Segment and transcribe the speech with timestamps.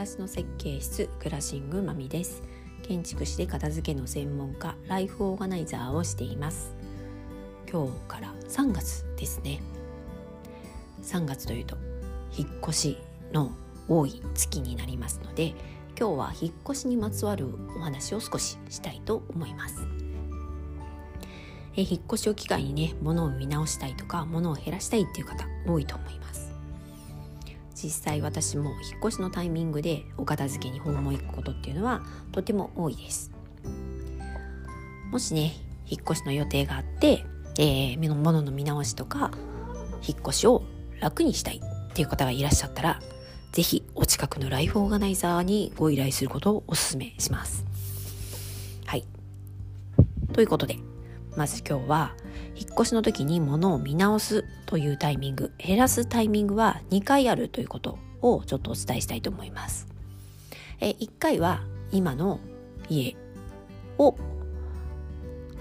[0.00, 2.42] らしの設計室クラシングまみです。
[2.82, 6.74] 建築士で片付けの専門家ライフオーガナイザーをしています。
[7.70, 9.60] 今日から3月ですね。
[11.02, 11.76] 3月というと
[12.34, 12.98] 引っ越し
[13.34, 13.52] の
[13.88, 15.48] 多い月になりますので
[15.98, 19.86] 今日は引っ越しにまつわるお話を少ししたいと思います。
[21.76, 26.39] え引っ越しを機会にね物を見直したいとか物を減らしたいっていう方多いと思います。
[27.82, 33.30] 実際私も引っ越しのタイミングでお片付けに訪問行くことっていうのはとても多いです。
[35.10, 35.52] もしね
[35.86, 37.24] 引っ越しの予定があって、
[37.58, 39.32] えー、物の見直しとか
[40.06, 40.62] 引っ越しを
[41.00, 43.00] 楽にしたいっていう方がいらっしゃったら
[43.52, 47.64] 是非お近くのライフオーガナイザーにご依頼することをお勧めします。
[48.86, 49.04] はい。
[50.32, 50.76] ということで
[51.36, 52.14] まず今日は
[52.56, 59.88] 引っ越しの時に物を見直すというタイミング減らすタイミングは2回あるということをちょっとお伝えしたいと思います。
[60.80, 62.40] え1回は今の
[62.88, 63.16] 家
[63.98, 64.16] を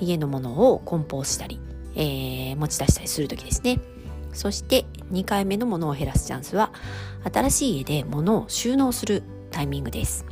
[0.00, 1.60] 家のものを梱包したり、
[1.94, 3.80] えー、持ち出したりする時ですね。
[4.32, 6.72] そして2回目のものを減らすチャンスは
[7.32, 10.26] 新しい家で物を収納するタイミングです。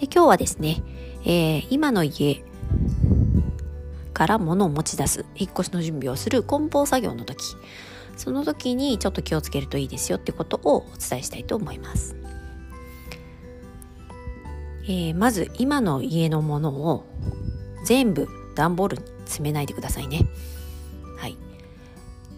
[0.00, 0.82] で今日はですね、
[1.24, 2.44] えー、今の家
[4.14, 5.26] から物を持ち出す。
[5.34, 7.56] 引っ越しの準備をする梱包作業の時。
[8.16, 12.16] その時にちょっと気をつけるといいですよってことをお伝えしたいと思います、
[14.84, 17.04] えー、まず今の家のものを
[17.84, 20.26] 全部段ボールに詰めないでくださいね。
[21.16, 21.36] はい。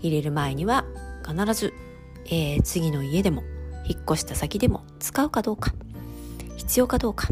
[0.00, 0.84] 入れる前には
[1.27, 1.74] 必ず、
[2.27, 3.42] えー、次の家でも
[3.86, 5.74] 引っ越した先でも使うかどうか
[6.56, 7.28] 必要かどうか、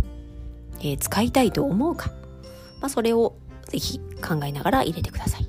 [0.80, 2.10] えー、使いたいと思うか、
[2.80, 3.36] まあ、それを
[3.74, 5.48] ぜひ考えながら入れてください。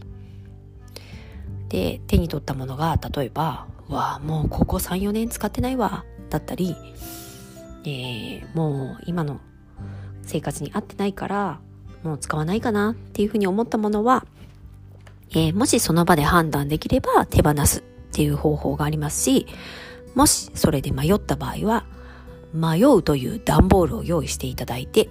[1.69, 6.75] で手に取ったものが例えば「わあもうここ34年使ってないわ」だったり、
[7.83, 9.39] えー、もう今の
[10.23, 11.59] 生活に合ってないから
[12.03, 14.25] もう使わないかなっていうふうに思ったものは、
[15.31, 19.45] えー、もしその場で判断できれば手放すっていう方法がありますし
[20.15, 21.85] もしそれで迷った場合は
[22.53, 25.09] 迷うという段ボールを用意していただいて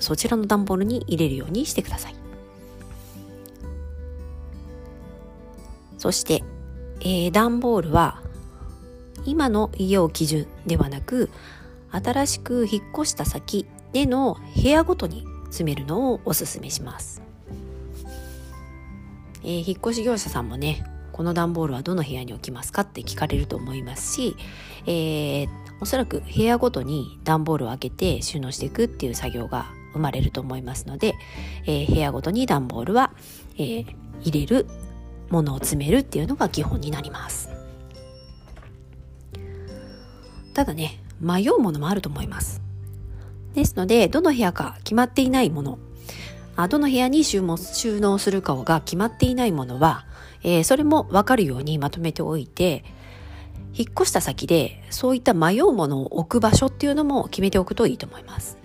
[0.00, 2.25] そちらの段ボールに入れるようにしてください。
[5.98, 6.42] そして、
[7.00, 8.22] えー、段ボールは
[9.24, 11.30] 今の家を基準ではなく
[11.90, 17.22] 新しく引っ越した先での部屋ごとに詰めるのをおすすめします、
[19.42, 24.36] えー、引っ越し業者さんもねこの段ボールはどの部屋に置きますかって聞かれると思いますし、
[24.86, 25.48] えー、
[25.80, 31.14] おそらく部屋ごとに段ボールを開けて収納していくっていう作業が生まれると思いますので、
[31.64, 33.12] えー、部屋ごとに段ボールは、
[33.54, 33.86] えー、
[34.22, 34.66] 入れる
[35.30, 37.50] ものを詰めるっていうのが基本になります。
[40.54, 42.62] ただね迷うものもあると思います。
[43.54, 45.78] ですのでどの部屋か決まっていないもの
[46.56, 50.06] あどの部屋に収納するかが決まっていないものは、
[50.42, 52.84] えー、それも分かるようにまとめておいて
[53.74, 58.58] 引っ越した先でそういった迷うものを置く場所っていうのも決めておくといいと思います。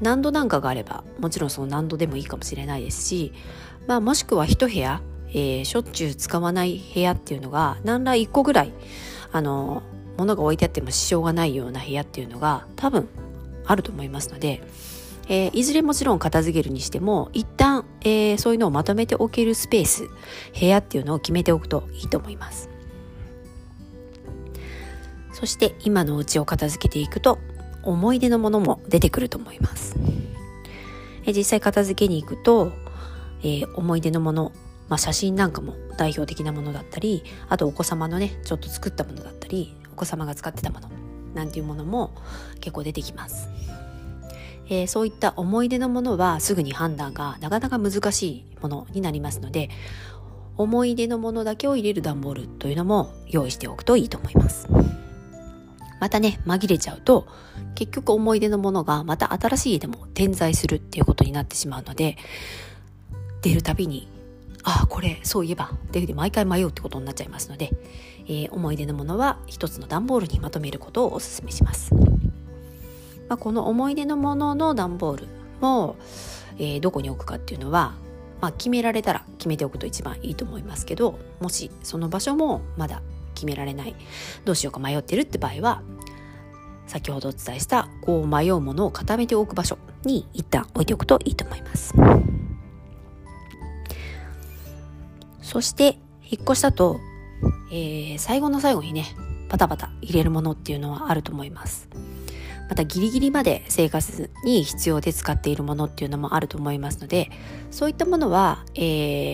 [0.00, 3.32] 何度なんかがあればもちろんその何度でもいいかもしれないですし、
[3.86, 5.00] まあ、もしくは一部屋
[5.34, 8.72] えー、しょっちゅう使わない部屋っていうのが何ら1個ぐらい
[9.32, 9.82] あの
[10.16, 13.08] 物が置いてあっても支障がないような部屋っていうのが多分
[13.66, 14.62] あると思いますので、
[15.28, 20.08] えー、いずれもちろん片付けるにしても一旦、えー、そういうのをまとめておけるスペース
[20.58, 22.70] 部屋っていうのを決めておくといいと思います。
[25.32, 27.38] そして今のうちを片付けていくと
[27.82, 29.96] 思い出のものも出てくると思います、
[31.24, 32.72] えー、実際片付けに行くと、
[33.42, 34.52] え思い出のもの
[34.88, 40.90] まあ、写真なんかも代表的なものだったりあとお子様のねちょっと作ったものだったりお子様が使ってたもの
[41.34, 42.14] なんていうものも
[42.60, 43.48] 結構出てきます、
[44.66, 49.70] えー、そういった思い出のものはすぐに判断がなかなか難しいものになりますので
[50.56, 54.68] 思い出のものだけを入れる段ボールというのも用意しておくといいと思います。
[56.00, 57.26] またね紛れちゃうと
[57.74, 62.18] 結局思い出のものがまた新しい家でも点在するっていうことになってしまうので
[63.40, 64.06] 出るたびに
[64.64, 67.70] あこれそういえばっていうふうに毎回迷うってことになっちゃいますので、
[68.26, 71.94] えー、思い出のものは一つの段ボールにまとめることをお勧めします、
[73.28, 75.26] まあ、この思い出のものの段ボール
[75.60, 75.96] も、
[76.58, 77.94] えー、どこに置くかっていうのは、
[78.40, 83.02] まあ、決められたら決めておくと一番いいと思いますけどもしその場所もまだ
[83.34, 83.94] 決められない
[84.46, 85.82] どうしようか迷ってるって場合は
[86.86, 91.94] 先ほどお伝えしたこう迷うものを固めておく場所に一旦置いておくといいと思います。
[95.54, 96.98] そして引っ越したと、
[97.70, 99.04] えー、最後の最後にね
[99.48, 101.88] バタバタ入れるものっていうのはあると思います
[102.68, 107.30] またギリギリまで生活に必要で使っているものっていうのもあると思いますので
[107.70, 108.80] そういったものは、え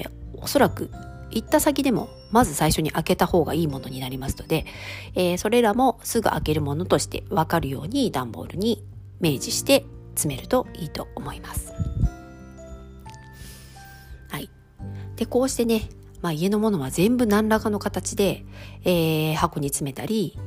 [0.03, 0.91] ー、おそらく
[1.31, 4.67] 行った先でもまず最初に開けた方がいいものになりますので、
[5.15, 8.85] えー、それらもすぐ開けるものとして分かるように段ボールに
[9.21, 11.73] 明示して詰めるといいと思います。
[14.29, 14.51] はい。
[15.17, 15.89] で、こうしてね、
[16.23, 18.45] まあ、家のものは全部何らかの形で、
[18.85, 20.39] えー、箱に詰めたり、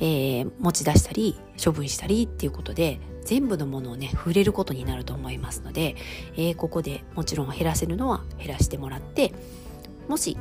[0.00, 5.96] えー、持ち出したり処分したりっていうことで全部のものをね触れることになると思いますので、
[6.36, 9.32] えー、ここでもちろん減らせるのは減らしてもらって
[10.08, 10.36] もし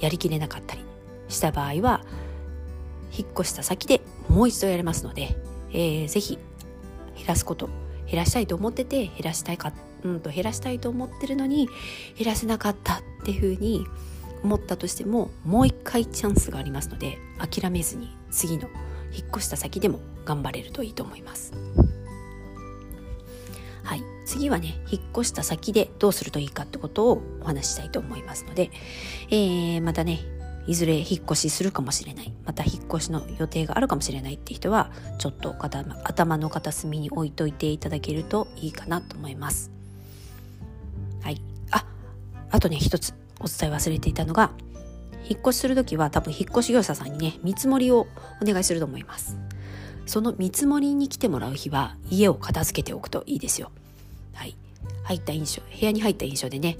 [0.00, 0.82] やりきれなかったり
[1.28, 2.04] した場合は
[3.16, 5.36] 引っ越した先でもう一度やれますので、
[5.70, 6.38] えー、ぜひ
[7.16, 7.68] 減らすこと
[8.10, 9.72] 減らしたいと思ってて減らしたいか、
[10.02, 11.68] うんと減らしたいと思ってるのに
[12.16, 13.86] 減らせなかったっていうふうに
[14.42, 18.68] 思ったとしてももう一回チャンスがありますので諦めずに次の
[19.12, 21.52] 引っ越した先でも頑張れるといいと思います。
[23.82, 28.70] はい、次はね引っ越した先でどうするといいかってことをお話ししたいと思いますので、
[29.30, 30.20] えー、またね
[30.68, 32.32] いずれ引っ越しするかもしれない。
[32.44, 35.56] また引っ越しの予定があるかもしれないって人はちょっと
[36.04, 39.70] 頭の片隅に置いといていただけるといいかなと思います。
[41.22, 41.86] はい、あ
[42.50, 44.50] あとね一つお伝え忘れていたのが
[45.26, 48.06] 引っ越しする時は多分引っ越し業者さんにね見積もりを
[48.42, 49.38] お願いすると思います。
[50.04, 53.70] その見積もりに来てもらう日は家を片付けておくといいですよ。
[54.34, 54.54] はい。
[55.04, 56.76] 入った印象部屋に入った印象でね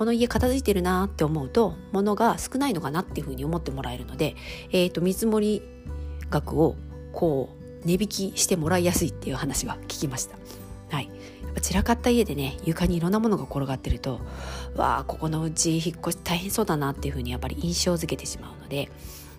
[0.00, 4.34] この家片付いてるなって思うと物が少ないのかなっていうふうに思ってもらえるので、
[4.70, 5.60] えーと、見積もり
[6.30, 6.76] 額を
[7.12, 7.50] こ
[7.82, 10.38] う値引きしてもらいやすいっていう話は聞きました。
[10.88, 11.10] はい。
[11.60, 14.20] 散らかった家でね床にいろんなものが転がってると
[14.74, 18.90] わあここのうち引っ越し大変そうだなっていうふうにやっぱり印象づけてしまうので、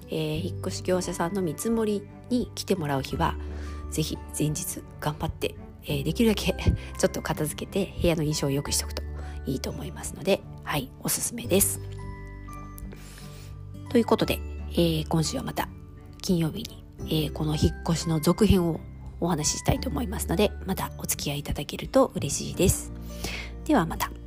[0.10, 3.36] えー、引っ越し業者さんの見積もりに来てもらう日は
[3.90, 5.56] 是非前日頑張って、
[5.86, 6.54] えー、できるだけ
[7.00, 9.02] ちょっと片付けて部屋の印象を良くしておくと
[9.48, 11.80] いいと思いますのではいおすすめです。
[13.90, 14.40] ということで、
[14.72, 15.68] えー、今週はまた
[16.22, 18.80] 金曜日に、えー、この引っ越しの続編を
[19.20, 22.92] お話ししたいと思いますのでまたお付き合いいただけると嬉しいです。
[23.66, 24.21] ではまた。